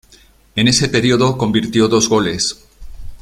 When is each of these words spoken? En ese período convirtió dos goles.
En 0.55 0.67
ese 0.67 0.89
período 0.89 1.37
convirtió 1.37 1.87
dos 1.87 2.09
goles. 2.09 2.57